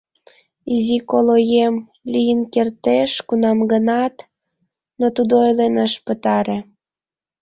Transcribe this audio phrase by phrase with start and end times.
[0.73, 1.75] —Изи колоем,
[2.11, 4.15] лийын кертеш, кунам-гынат...—
[4.99, 6.57] но тудо ойлен ыш пытаре.